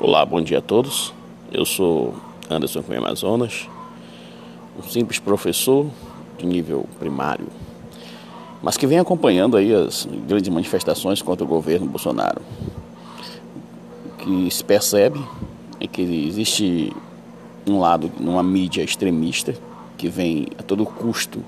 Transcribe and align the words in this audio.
Olá, 0.00 0.24
bom 0.24 0.40
dia 0.40 0.58
a 0.58 0.62
todos. 0.62 1.12
Eu 1.50 1.64
sou 1.64 2.14
Anderson 2.48 2.84
Cunha 2.84 3.00
Amazonas, 3.00 3.68
um 4.78 4.88
simples 4.88 5.18
professor 5.18 5.90
de 6.38 6.46
nível 6.46 6.86
primário, 7.00 7.48
mas 8.62 8.76
que 8.76 8.86
vem 8.86 9.00
acompanhando 9.00 9.56
aí 9.56 9.74
as 9.74 10.06
grandes 10.28 10.48
manifestações 10.50 11.20
contra 11.20 11.44
o 11.44 11.48
governo 11.48 11.88
Bolsonaro. 11.88 12.40
O 14.06 14.10
que 14.18 14.48
se 14.52 14.62
percebe 14.62 15.20
é 15.80 15.88
que 15.88 16.02
existe 16.02 16.92
um 17.66 17.80
lado, 17.80 18.08
numa 18.20 18.44
mídia 18.44 18.84
extremista, 18.84 19.52
que 19.96 20.08
vem 20.08 20.46
a 20.56 20.62
todo 20.62 20.86
custo 20.86 21.42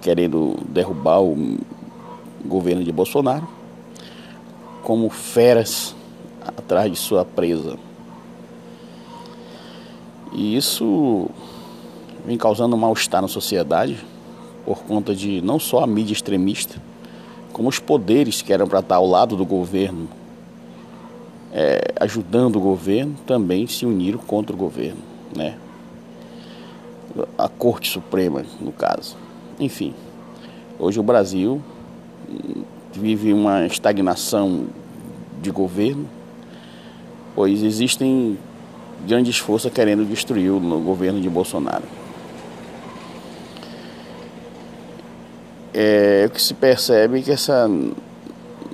querendo 0.00 0.56
derrubar 0.66 1.20
o 1.20 1.58
governo 2.42 2.82
de 2.82 2.90
Bolsonaro, 2.90 3.46
como 4.82 5.10
feras 5.10 5.94
atrás 6.60 6.90
de 6.90 6.96
sua 6.96 7.24
presa. 7.24 7.76
E 10.32 10.56
isso 10.56 11.28
vem 12.24 12.38
causando 12.38 12.76
mal-estar 12.76 13.20
na 13.20 13.28
sociedade 13.28 13.98
por 14.64 14.82
conta 14.84 15.14
de 15.14 15.40
não 15.42 15.58
só 15.58 15.82
a 15.82 15.86
mídia 15.86 16.12
extremista, 16.12 16.80
como 17.52 17.68
os 17.68 17.78
poderes 17.78 18.40
que 18.40 18.52
eram 18.52 18.68
para 18.68 18.78
estar 18.78 18.96
ao 18.96 19.06
lado 19.06 19.36
do 19.36 19.44
governo, 19.44 20.08
é, 21.52 21.92
ajudando 21.98 22.56
o 22.56 22.60
governo, 22.60 23.16
também 23.26 23.66
se 23.66 23.84
uniram 23.84 24.18
contra 24.18 24.54
o 24.54 24.58
governo, 24.58 25.00
né? 25.36 25.56
A 27.36 27.48
Corte 27.48 27.90
Suprema, 27.90 28.44
no 28.60 28.70
caso. 28.70 29.16
Enfim, 29.58 29.92
hoje 30.78 31.00
o 31.00 31.02
Brasil 31.02 31.60
vive 32.92 33.32
uma 33.32 33.66
estagnação 33.66 34.66
de 35.42 35.50
governo, 35.50 36.06
pois 37.34 37.62
existem 37.62 38.38
grandes 39.06 39.38
forças 39.38 39.72
querendo 39.72 40.04
destruir 40.04 40.50
o 40.50 40.60
governo 40.80 41.20
de 41.20 41.28
Bolsonaro. 41.28 41.84
É 45.72 46.24
o 46.26 46.30
que 46.30 46.42
se 46.42 46.54
percebe 46.54 47.22
que 47.22 47.30
essa 47.30 47.68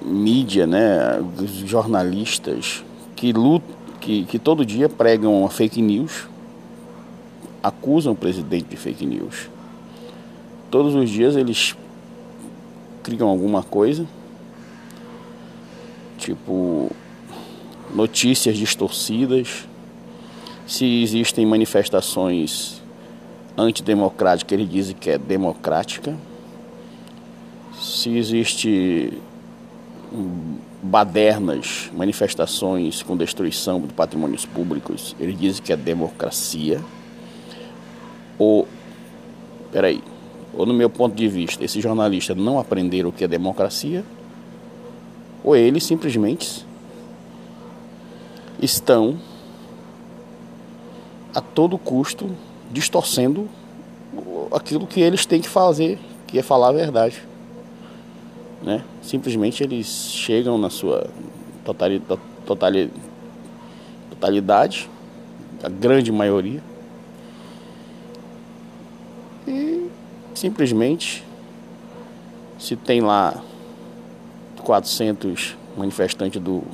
mídia, 0.03 0.67
né, 0.67 1.21
os 1.39 1.51
jornalistas 1.69 2.85
que 3.15 3.33
lutam, 3.33 3.77
que, 4.01 4.25
que 4.25 4.39
todo 4.39 4.65
dia 4.65 4.89
pregam 4.89 5.45
a 5.45 5.51
fake 5.51 5.83
news, 5.83 6.29
acusam 7.63 8.13
o 8.13 8.17
presidente 8.17 8.67
de 8.67 8.77
fake 8.77 9.05
news. 9.05 9.51
Todos 10.71 10.95
os 10.95 11.11
dias 11.11 11.37
eles 11.37 11.75
criam 13.03 13.29
alguma 13.29 13.63
coisa, 13.63 14.07
tipo 16.19 16.91
notícias 17.95 18.57
distorcidas, 18.57 19.67
se 20.67 21.03
existem 21.03 21.47
manifestações 21.47 22.83
antidemocráticas, 23.57 24.53
eles 24.53 24.71
dizem 24.71 24.97
que 24.97 25.11
é 25.11 25.19
democrática. 25.19 26.17
Se 27.79 28.17
existe 28.17 29.13
badernas, 30.83 31.91
manifestações 31.95 33.03
com 33.03 33.17
destruição 33.17 33.81
de 33.81 33.93
patrimônios 33.93 34.45
públicos, 34.45 35.15
eles 35.19 35.39
dizem 35.39 35.63
que 35.63 35.73
é 35.73 35.77
democracia. 35.77 36.81
Ou, 38.39 38.69
peraí, 39.73 40.03
ou 40.55 40.67
no 40.67 40.75
meu 40.75 40.91
ponto 40.91 41.15
de 41.15 41.29
vista, 41.29 41.65
esses 41.65 41.83
jornalistas 41.83 42.37
não 42.37 42.59
aprenderam 42.59 43.11
o 43.11 43.13
que 43.13 43.25
é 43.25 43.29
democracia, 43.29 44.05
ou 45.45 45.55
eles 45.55 45.85
simplesmente 45.85 46.65
estão 48.61 49.19
a 51.35 51.41
todo 51.41 51.77
custo 51.77 52.31
distorcendo 52.71 53.49
aquilo 54.53 54.87
que 54.87 55.01
eles 55.01 55.27
têm 55.27 55.41
que 55.41 55.49
fazer, 55.49 55.99
que 56.27 56.39
é 56.39 56.43
falar 56.43 56.69
a 56.69 56.73
verdade. 56.73 57.23
Né? 58.63 58.83
Simplesmente 59.03 59.63
eles 59.63 59.87
chegam 60.13 60.57
na 60.57 60.71
sua 60.71 61.09
totalidade, 61.65 62.21
totalidade, 64.17 64.91
a 65.63 65.69
grande 65.69 66.11
maioria, 66.11 66.63
e 69.47 69.91
simplesmente 70.35 71.25
se 72.59 72.77
tem 72.77 73.01
lá 73.01 73.43
400 74.63 75.57
manifestantes 75.77 76.41
do 76.41 76.65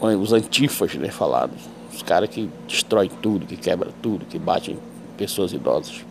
os 0.00 0.32
antifas, 0.32 0.94
né, 0.94 1.08
falados. 1.08 1.58
Os 1.92 2.02
caras 2.02 2.28
que 2.28 2.48
destroem 2.66 3.10
tudo, 3.20 3.46
que 3.46 3.56
quebram 3.56 3.92
tudo, 4.00 4.24
que 4.24 4.38
batem 4.38 4.78
pessoas 5.16 5.52
idosas. 5.52 6.04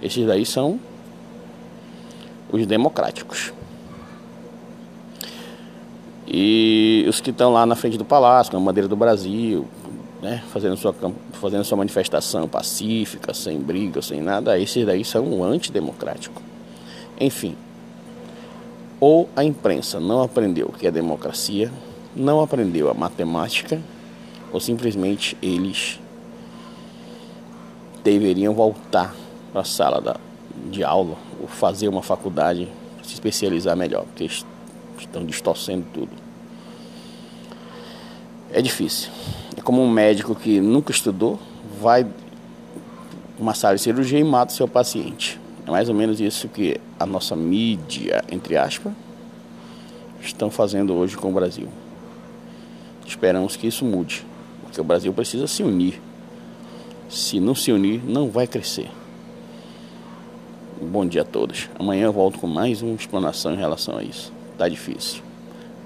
Esses 0.00 0.26
daí 0.26 0.46
são 0.46 0.80
os 2.50 2.66
democráticos. 2.66 3.52
E 6.26 7.04
os 7.08 7.20
que 7.20 7.30
estão 7.30 7.52
lá 7.52 7.66
na 7.66 7.74
frente 7.74 7.98
do 7.98 8.04
palácio, 8.04 8.50
com 8.50 8.56
a 8.56 8.60
bandeira 8.60 8.88
do 8.88 8.96
Brasil, 8.96 9.66
né, 10.22 10.42
fazendo, 10.50 10.76
sua, 10.76 10.94
fazendo 11.32 11.64
sua 11.64 11.76
manifestação 11.76 12.48
pacífica, 12.48 13.34
sem 13.34 13.58
briga, 13.60 14.00
sem 14.00 14.22
nada, 14.22 14.58
esses 14.58 14.86
daí 14.86 15.04
são 15.04 15.44
antidemocráticos. 15.44 16.42
Enfim, 17.20 17.54
ou 18.98 19.28
a 19.36 19.44
imprensa 19.44 20.00
não 20.00 20.22
aprendeu 20.22 20.68
o 20.68 20.72
que 20.72 20.86
é 20.86 20.90
democracia, 20.90 21.70
não 22.14 22.40
aprendeu 22.40 22.90
a 22.90 22.94
matemática 22.94 23.80
ou 24.52 24.60
simplesmente 24.60 25.36
eles 25.42 25.98
deveriam 28.02 28.54
voltar 28.54 29.14
para 29.52 29.62
a 29.62 29.64
sala 29.64 30.00
da, 30.00 30.16
de 30.70 30.84
aula 30.84 31.16
ou 31.40 31.48
fazer 31.48 31.88
uma 31.88 32.02
faculdade 32.02 32.68
se 33.02 33.14
especializar 33.14 33.76
melhor, 33.76 34.04
porque 34.04 34.28
estão 34.98 35.24
distorcendo 35.24 35.84
tudo. 35.92 36.10
É 38.52 38.62
difícil. 38.62 39.10
É 39.56 39.60
como 39.60 39.82
um 39.82 39.90
médico 39.90 40.34
que 40.34 40.60
nunca 40.60 40.90
estudou, 40.90 41.38
vai 41.80 42.06
uma 43.38 43.54
sala 43.54 43.74
de 43.74 43.82
cirurgia 43.82 44.18
e 44.18 44.24
mata 44.24 44.52
seu 44.52 44.68
paciente. 44.68 45.40
É 45.66 45.70
mais 45.70 45.88
ou 45.88 45.94
menos 45.94 46.20
isso 46.20 46.48
que 46.48 46.80
a 46.98 47.04
nossa 47.04 47.34
mídia, 47.34 48.22
entre 48.30 48.56
aspas, 48.56 48.92
estão 50.20 50.50
fazendo 50.50 50.94
hoje 50.94 51.16
com 51.16 51.30
o 51.30 51.32
Brasil. 51.32 51.68
Esperamos 53.06 53.56
que 53.56 53.66
isso 53.66 53.84
mude, 53.84 54.24
porque 54.62 54.80
o 54.80 54.84
Brasil 54.84 55.12
precisa 55.12 55.46
se 55.46 55.62
unir. 55.62 56.00
Se 57.08 57.38
não 57.38 57.54
se 57.54 57.70
unir, 57.70 58.02
não 58.04 58.28
vai 58.28 58.46
crescer. 58.46 58.90
Bom 60.80 61.06
dia 61.06 61.22
a 61.22 61.24
todos. 61.24 61.68
Amanhã 61.78 62.06
eu 62.06 62.12
volto 62.12 62.38
com 62.38 62.46
mais 62.46 62.82
uma 62.82 62.94
explanação 62.94 63.54
em 63.54 63.58
relação 63.58 63.96
a 63.96 64.02
isso. 64.02 64.32
Tá 64.58 64.68
difícil, 64.68 65.22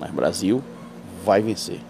mas 0.01 0.11
Brasil 0.11 0.62
vai 1.25 1.43
vencer. 1.43 1.81